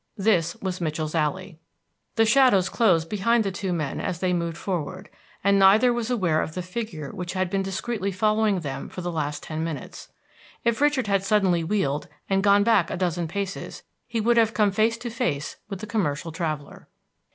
This 0.17 0.55
was 0.55 0.81
Mitchell's 0.81 1.13
Alley. 1.13 1.59
The 2.15 2.25
shadows 2.25 2.69
closed 2.69 3.07
behind 3.07 3.43
the 3.43 3.51
two 3.51 3.71
men 3.71 3.99
as 4.01 4.17
they 4.17 4.33
moved 4.33 4.57
forward, 4.57 5.11
and 5.43 5.59
neither 5.59 5.93
was 5.93 6.09
aware 6.09 6.41
of 6.41 6.55
the 6.55 6.63
figure 6.63 7.11
which 7.11 7.33
had 7.33 7.51
been 7.51 7.61
discreetly 7.61 8.11
following 8.11 8.61
them 8.61 8.89
for 8.89 9.01
the 9.01 9.11
last 9.11 9.43
ten 9.43 9.63
minutes. 9.63 10.11
If 10.63 10.81
Richard 10.81 11.05
had 11.05 11.23
suddenly 11.23 11.63
wheeled 11.63 12.07
and 12.27 12.41
gone 12.41 12.63
back 12.63 12.89
a 12.89 12.97
dozen 12.97 13.27
paces, 13.27 13.83
he 14.07 14.19
would 14.19 14.37
have 14.37 14.55
come 14.55 14.71
face 14.71 14.97
to 14.97 15.11
face 15.11 15.57
with 15.69 15.81
the 15.81 15.85
commercial 15.85 16.31
traveler. 16.31 16.87